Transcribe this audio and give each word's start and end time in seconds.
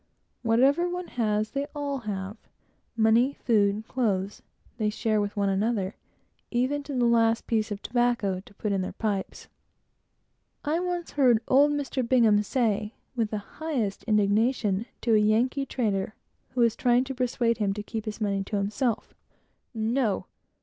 Whatever 0.41 0.89
one 0.89 1.09
has, 1.09 1.51
they 1.51 1.67
all 1.75 1.99
have. 1.99 2.35
Money, 2.97 3.33
food, 3.35 3.87
clothes, 3.87 4.41
they 4.79 4.89
share 4.89 5.21
with 5.21 5.37
one 5.37 5.47
another; 5.47 5.93
even 6.49 6.81
to 6.81 6.95
the 6.95 7.05
last 7.05 7.45
piece 7.45 7.69
of 7.69 7.83
tobacco 7.83 8.39
to 8.39 8.53
put 8.55 8.71
in 8.71 8.81
their 8.81 8.93
pipes. 8.93 9.47
I 10.65 10.79
once 10.79 11.11
heard 11.11 11.39
old 11.47 11.71
Mr. 11.73 12.01
Bingham 12.01 12.41
say, 12.41 12.95
with 13.15 13.29
the 13.29 13.37
highest 13.59 14.03
indignation, 14.05 14.87
to 15.01 15.13
a 15.13 15.19
Yankee 15.19 15.67
trader 15.67 16.15
who 16.55 16.61
was 16.61 16.75
trying 16.75 17.03
to 17.03 17.13
persuade 17.13 17.59
him 17.59 17.71
to 17.75 17.83
keep 17.83 18.05
his 18.05 18.19
money 18.19 18.43
to 18.45 18.55
himself 18.55 19.13
"No! 19.71 20.25